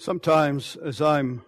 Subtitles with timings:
[0.00, 1.42] Sometimes, as I'm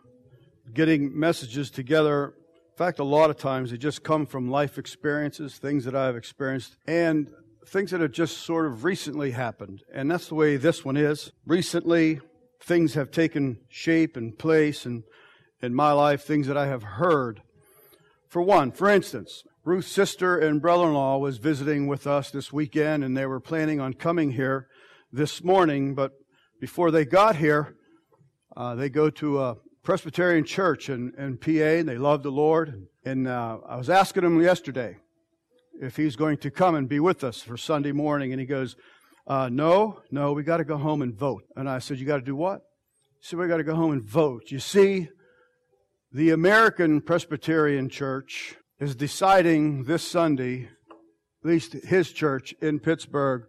[0.75, 2.35] getting messages together,
[2.73, 6.17] in fact, a lot of times they just come from life experiences, things that I've
[6.17, 7.31] experienced, and
[7.67, 9.81] things that have just sort of recently happened.
[9.91, 11.33] And that's the way this one is.
[11.47, 12.21] Recently,
[12.63, 15.05] things have taken shape and place and
[15.63, 17.41] in my life, things that I have heard.
[18.29, 22.53] For one, for instance, Ruth's sister and brother in law was visiting with us this
[22.53, 24.69] weekend, and they were planning on coming here
[25.11, 26.13] this morning, but
[26.61, 27.77] before they got here,
[28.57, 32.87] uh, they go to a Presbyterian church in, in PA, and they love the Lord.
[33.05, 34.99] And uh, I was asking him yesterday
[35.81, 38.77] if he's going to come and be with us for Sunday morning, and he goes,
[39.27, 42.19] uh, "No, no, we got to go home and vote." And I said, "You got
[42.19, 42.61] to do what?"
[43.21, 45.09] He said, "We got to go home and vote." You see,
[46.13, 50.69] the American Presbyterian Church is deciding this Sunday,
[51.45, 53.45] at least his church in Pittsburgh,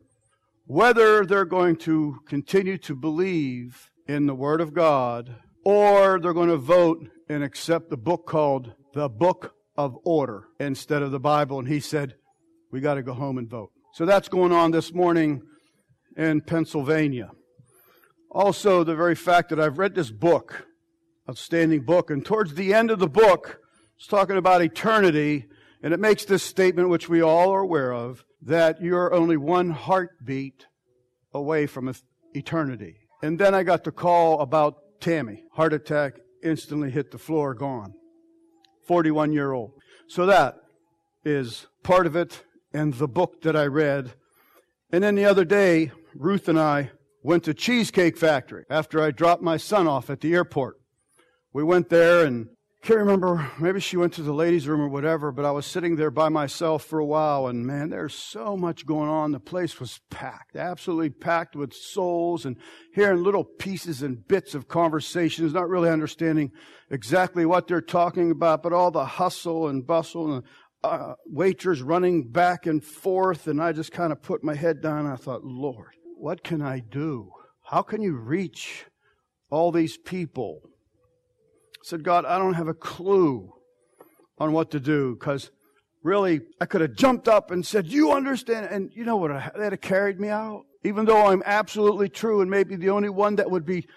[0.66, 6.50] whether they're going to continue to believe in the Word of God, or they're going
[6.50, 11.60] to vote and accept the book called the Book of Order instead of the Bible.
[11.60, 12.16] And he said,
[12.72, 13.72] We got to go home and vote.
[13.94, 15.44] So that's going on this morning
[16.18, 17.32] in Pennsylvania.
[18.30, 20.68] Also, the very fact that I've read this book,
[21.30, 23.60] outstanding book, and towards the end of the book,
[23.96, 25.46] it's talking about eternity,
[25.84, 29.70] and it makes this statement, which we all are aware of, that you're only one
[29.70, 30.66] heartbeat
[31.34, 31.94] away from
[32.34, 33.03] eternity.
[33.24, 35.46] And then I got the call about Tammy.
[35.54, 37.94] Heart attack, instantly hit the floor, gone.
[38.86, 39.72] 41 year old.
[40.10, 40.58] So that
[41.24, 42.44] is part of it
[42.74, 44.12] and the book that I read.
[44.92, 46.92] And then the other day, Ruth and I
[47.24, 50.76] went to Cheesecake Factory after I dropped my son off at the airport.
[51.54, 52.50] We went there and
[52.84, 55.96] can't remember, maybe she went to the ladies' room or whatever, but I was sitting
[55.96, 59.32] there by myself for a while, and man, there's so much going on.
[59.32, 62.58] The place was packed, absolutely packed with souls, and
[62.94, 66.52] hearing little pieces and bits of conversations, not really understanding
[66.92, 70.44] exactly what they're talking about, but all the hustle and bustle and
[70.84, 75.08] uh, waiters running back and forth, and I just kind of put my head down.
[75.08, 77.32] I thought, Lord, what can I do?
[77.62, 78.88] How can you reach
[79.50, 80.64] all these people?
[81.84, 83.54] Said, God, I don't have a clue
[84.38, 85.52] on what to do because
[86.02, 88.68] really I could have jumped up and said, You understand?
[88.72, 89.32] And you know what?
[89.32, 90.64] Uh, They'd have carried me out.
[90.84, 93.88] Even though I'm absolutely true and maybe the only one that would be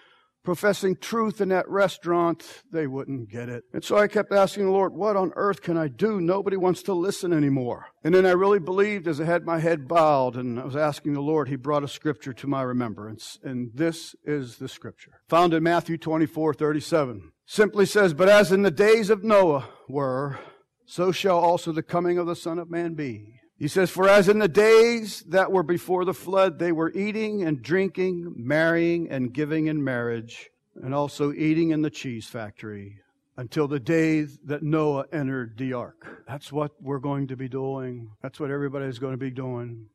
[0.46, 3.64] professing truth in that restaurant, they wouldn't get it.
[3.74, 6.20] And so I kept asking the Lord, what on earth can I do?
[6.20, 7.88] Nobody wants to listen anymore.
[8.02, 11.12] And then I really believed as I had my head bowed and I was asking
[11.12, 13.38] the Lord, He brought a scripture to my remembrance.
[13.42, 18.62] And this is the scripture found in Matthew 24, 37 simply says, But as in
[18.62, 20.38] the days of Noah were,
[20.84, 23.40] so shall also the coming of the Son of Man be.
[23.58, 27.42] He says, For as in the days that were before the flood, they were eating
[27.42, 30.50] and drinking, marrying and giving in marriage,
[30.82, 33.00] and also eating in the cheese factory
[33.38, 36.24] until the day that Noah entered the ark.
[36.26, 38.10] That's what we're going to be doing.
[38.22, 39.86] That's what everybody is going to be doing.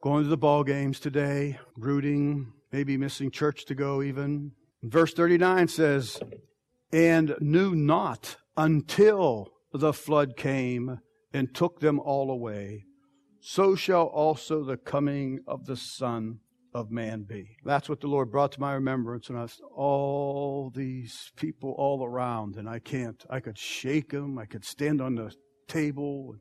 [0.00, 4.52] Going to the ball games today, rooting, maybe missing church to go even.
[4.82, 6.20] Verse 39 says,
[6.92, 10.98] and knew not until the flood came
[11.32, 12.84] and took them all away.
[13.44, 16.38] So shall also the coming of the Son
[16.72, 17.56] of Man be.
[17.64, 22.04] That's what the Lord brought to my remembrance, and I was all these people all
[22.04, 23.20] around, and I can't.
[23.28, 24.38] I could shake them.
[24.38, 25.34] I could stand on the
[25.66, 26.36] table.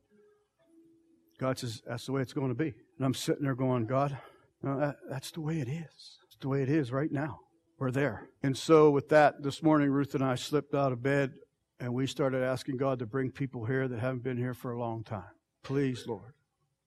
[1.39, 4.15] God says that's the way it's going to be, and I'm sitting there going, God,
[4.61, 6.19] no, that, that's the way it is.
[6.27, 7.39] It's the way it is right now
[7.79, 8.29] We're there.
[8.43, 11.31] And so, with that, this morning, Ruth and I slipped out of bed
[11.79, 14.79] and we started asking God to bring people here that haven't been here for a
[14.79, 15.31] long time.
[15.63, 16.33] Please, Lord,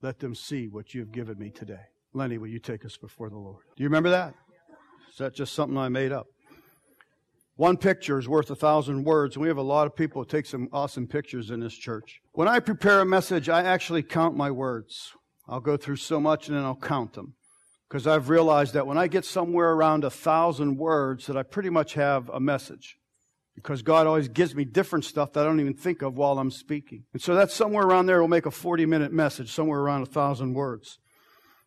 [0.04, 1.81] let them see what you've given me today.
[2.12, 3.65] Lenny, will you take us before the Lord?
[3.75, 4.34] Do you remember that?
[5.10, 6.26] Is that just something I made up?
[7.56, 10.44] One picture is worth a thousand words, we have a lot of people who take
[10.44, 12.20] some awesome pictures in this church.
[12.32, 15.12] When I prepare a message, I actually count my words.
[15.48, 17.37] I'll go through so much and then I'll count them
[17.88, 21.70] because I've realized that when I get somewhere around a thousand words, that I pretty
[21.70, 22.98] much have a message.
[23.54, 26.50] Because God always gives me different stuff that I don't even think of while I'm
[26.50, 27.04] speaking.
[27.12, 30.06] And so that's somewhere around there will make a 40 minute message, somewhere around a
[30.06, 30.98] thousand words.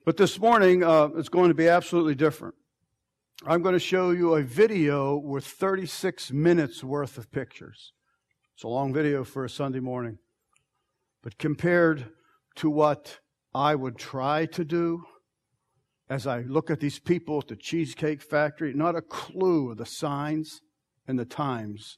[0.06, 2.56] But this morning, uh, it's going to be absolutely different.
[3.46, 7.94] I'm going to show you a video with 36 minutes worth of pictures.
[8.56, 10.18] It's a long video for a Sunday morning.
[11.22, 12.10] But compared
[12.56, 13.20] to what
[13.54, 15.04] I would try to do,
[16.10, 19.86] as I look at these people at the Cheesecake Factory, not a clue of the
[19.86, 20.62] signs
[21.08, 21.98] and the times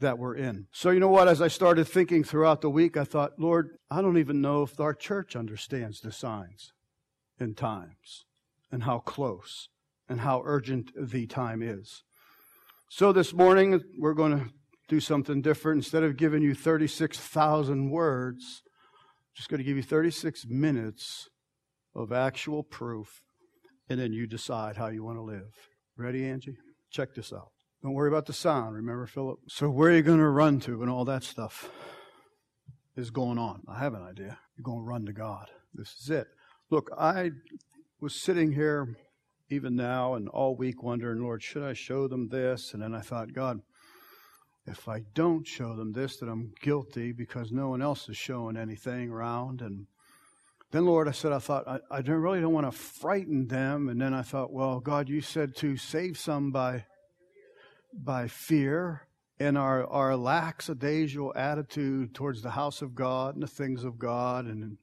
[0.00, 0.66] that we're in.
[0.72, 1.28] So, you know what?
[1.28, 4.78] As I started thinking throughout the week, I thought, Lord, I don't even know if
[4.78, 6.72] our church understands the signs
[7.38, 8.24] and times
[8.70, 9.68] and how close
[10.08, 12.02] and how urgent the time is.
[12.90, 14.50] So this morning, we're going to
[14.88, 15.78] do something different.
[15.78, 21.28] Instead of giving you 36,000 words, I'm just going to give you 36 minutes
[21.94, 23.22] of actual proof,
[23.88, 25.70] and then you decide how you want to live.
[25.96, 26.56] Ready, Angie?
[26.90, 27.50] Check this out.
[27.84, 29.40] Don't worry about the sound, remember, Philip?
[29.46, 31.68] So, where are you going to run to and all that stuff
[32.96, 33.60] is going on?
[33.68, 34.38] I have an idea.
[34.56, 35.50] You're going to run to God.
[35.74, 36.26] This is it.
[36.70, 37.32] Look, I
[38.00, 38.96] was sitting here
[39.50, 42.72] even now and all week wondering, Lord, should I show them this?
[42.72, 43.60] And then I thought, God,
[44.66, 48.56] if I don't show them this, that I'm guilty because no one else is showing
[48.56, 49.60] anything around.
[49.60, 49.88] And
[50.70, 53.90] then, Lord, I said, I thought, I, I really don't want to frighten them.
[53.90, 56.86] And then I thought, well, God, you said to save some by,
[58.02, 59.08] by fear
[59.38, 64.46] and our, our lackadaisical attitude towards the house of God and the things of God.
[64.46, 64.78] And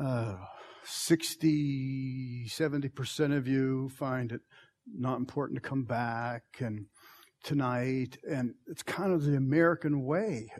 [0.00, 0.36] uh,
[0.84, 4.40] 60, 70% of you find it
[4.86, 6.86] not important to come back and
[7.44, 8.18] tonight.
[8.28, 10.50] And it's kind of the American way.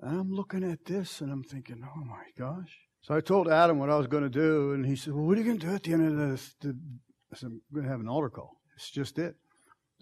[0.00, 2.78] And I'm looking at this and I'm thinking, oh my gosh.
[3.02, 5.36] So I told Adam what I was going to do, and he said, Well, what
[5.36, 6.54] are you going to do at the end of this?
[6.62, 8.61] I said, I'm going to have an altar call.
[8.76, 9.36] It's just it.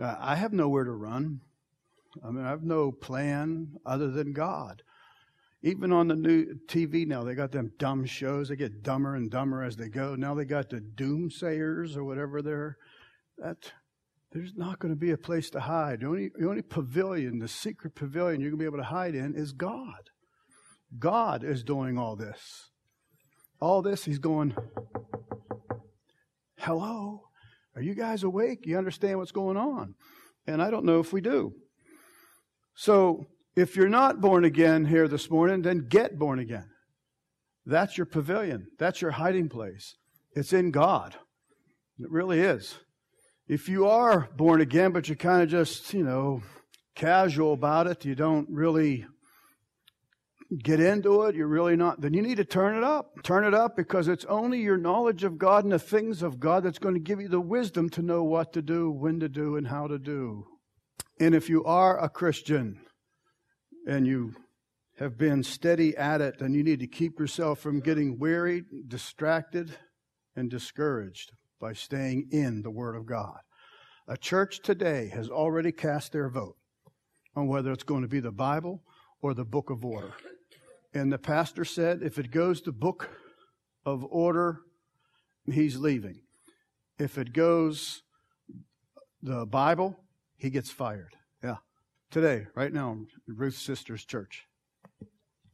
[0.01, 1.41] Uh, I have nowhere to run.
[2.25, 4.83] I mean, I have no plan other than God.
[5.63, 8.49] Even on the new TV now, they got them dumb shows.
[8.49, 10.15] They get dumber and dumber as they go.
[10.15, 12.79] Now they got the doomsayers or whatever they're.
[13.37, 13.73] That
[14.33, 16.01] there's not going to be a place to hide.
[16.01, 19.15] The only, the only pavilion, the secret pavilion you're going to be able to hide
[19.15, 20.11] in is God.
[20.99, 22.71] God is doing all this.
[23.61, 24.55] All this, He's going,
[26.59, 27.30] Hello?
[27.77, 28.61] Are you guys awake?
[28.65, 29.95] You understand what's going on?
[30.47, 31.53] And I don't know if we do.
[32.75, 33.27] So,
[33.57, 36.69] if you're not born again here this morning, then get born again.
[37.67, 38.69] That's your pavilion.
[38.79, 39.97] That's your hiding place.
[40.35, 41.17] It's in God.
[41.99, 42.79] It really is.
[43.49, 46.43] If you are born again, but you're kind of just, you know,
[46.95, 49.07] casual about it, you don't really
[50.59, 53.23] get into it, you're really not, then you need to turn it up.
[53.23, 56.65] Turn it up because it's only your knowledge of God and the things of God
[56.65, 59.57] that's going to give you the wisdom to know what to do, when to do,
[59.57, 60.47] and how to do.
[61.21, 62.81] And if you are a Christian
[63.87, 64.35] and you
[64.99, 69.77] have been steady at it, then you need to keep yourself from getting wearied, distracted,
[70.35, 73.39] and discouraged by staying in the Word of God.
[74.09, 76.57] A church today has already cast their vote
[77.37, 78.83] on whether it's going to be the Bible
[79.23, 80.13] or the Book of Order.
[80.93, 83.11] And the pastor said if it goes to Book
[83.87, 84.61] of Order,
[85.47, 86.23] he's leaving.
[86.99, 88.03] If it goes
[89.23, 90.01] the Bible,
[90.37, 91.15] he gets fired.
[91.43, 91.57] Yeah.
[92.11, 92.99] Today, right now,
[93.29, 94.47] Ruth's sister's church.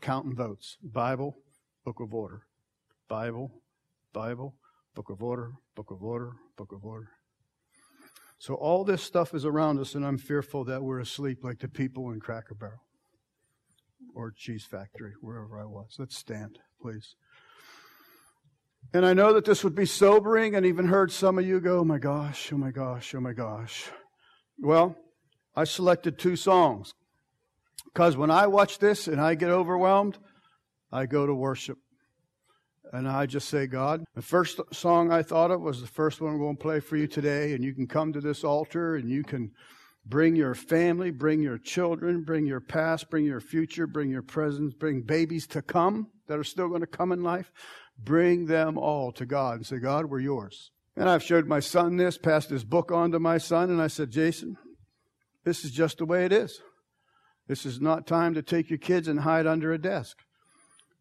[0.01, 0.79] Counting votes.
[0.83, 1.37] Bible,
[1.85, 2.43] Book of Order.
[3.09, 3.53] Bible,
[4.13, 4.55] Bible,
[4.95, 7.11] Book of Order, Book of Order, Book of Order.
[8.39, 11.69] So all this stuff is around us, and I'm fearful that we're asleep like the
[11.69, 12.86] people in Cracker Barrel
[14.17, 15.97] or Cheese Factory, wherever I was.
[15.99, 17.15] Let's stand, please.
[18.95, 21.81] And I know that this would be sobering, and even heard some of you go,
[21.81, 23.91] oh my gosh, oh my gosh, oh my gosh.
[24.59, 24.97] Well,
[25.55, 26.95] I selected two songs.
[27.85, 30.19] Because when I watch this and I get overwhelmed,
[30.91, 31.79] I go to worship.
[32.93, 36.33] And I just say, God, the first song I thought of was the first one
[36.33, 37.53] I'm going to play for you today.
[37.53, 39.51] And you can come to this altar and you can
[40.09, 44.75] bring your family, bring your children, bring your past, bring your future, bring your presents,
[44.75, 47.53] bring babies to come that are still going to come in life.
[47.99, 50.71] Bring them all to God and say, God, we're yours.
[50.97, 53.87] And I've showed my son this, passed his book on to my son, and I
[53.87, 54.57] said, Jason,
[55.45, 56.61] this is just the way it is.
[57.49, 60.19] This is not time to take your kids and hide under a desk.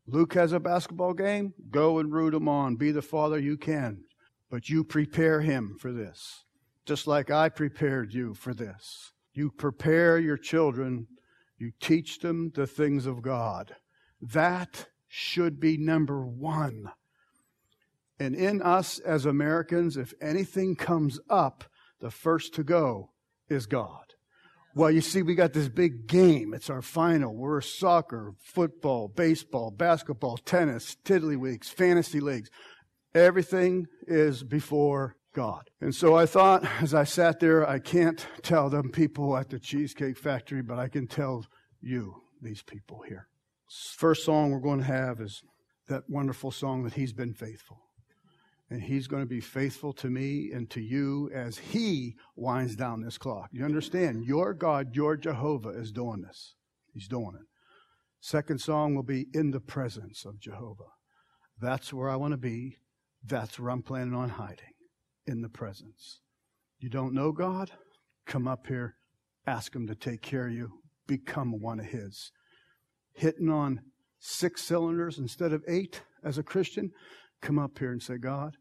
[0.08, 2.76] Luke has a basketball game, go and root him on.
[2.76, 4.04] Be the father you can.
[4.52, 6.45] But you prepare him for this,
[6.86, 9.12] just like I prepared you for this.
[9.34, 11.08] You prepare your children,
[11.58, 13.76] you teach them the things of God.
[14.22, 16.92] That should be number one.
[18.20, 21.66] And in us as Americans, if anything comes up,
[22.00, 23.12] the first to go
[23.50, 24.06] is God.
[24.74, 26.54] Well, you see, we got this big game.
[26.54, 27.34] It's our final.
[27.34, 32.50] We're soccer, football, baseball, basketball, tennis, tiddlywinks, fantasy leagues.
[33.14, 35.70] Everything is before God.
[35.82, 39.60] And so I thought, as I sat there, I can't tell them people at the
[39.60, 41.46] Cheesecake Factory, but I can tell
[41.82, 43.28] you, these people here.
[43.96, 45.42] First song we're going to have is
[45.88, 47.86] that wonderful song that He's Been Faithful
[48.70, 53.02] and he's going to be faithful to me and to you as he winds down
[53.02, 53.50] this clock.
[53.52, 54.26] You understand?
[54.26, 56.56] Your God, your Jehovah, is doing this.
[56.94, 57.46] He's doing it.
[58.22, 60.92] Second song will be In the Presence of Jehovah.
[61.62, 62.78] That's where I want to be.
[63.24, 64.75] That's where I'm planning on hiding.
[65.28, 66.22] In the presence.
[66.80, 67.72] You don't know God?
[68.28, 68.96] Come up here,
[69.48, 70.70] ask Him to take care of you,
[71.08, 72.32] become one of His.
[73.14, 73.82] Hitting on
[74.20, 76.92] six cylinders instead of eight as a Christian?
[77.42, 78.58] Come up here and say, God,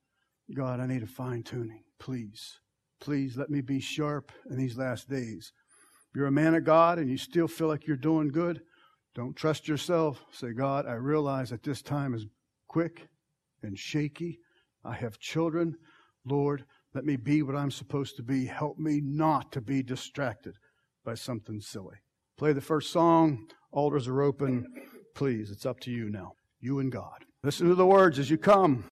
[0.54, 1.82] God, I need a fine tuning.
[1.98, 2.60] Please,
[3.00, 5.52] please let me be sharp in these last days.
[6.10, 8.60] If you're a man of God and you still feel like you're doing good,
[9.14, 10.22] don't trust yourself.
[10.32, 12.26] Say, God, I realize that this time is
[12.68, 13.08] quick
[13.62, 14.38] and shaky.
[14.84, 15.76] I have children.
[16.26, 16.64] Lord,
[16.94, 18.46] let me be what I'm supposed to be.
[18.46, 20.56] Help me not to be distracted
[21.04, 21.96] by something silly.
[22.36, 23.46] Play the first song.
[23.70, 24.66] Altars are open.
[25.14, 26.32] Please, it's up to you now.
[26.60, 27.24] You and God.
[27.42, 28.82] Listen to the words as you come.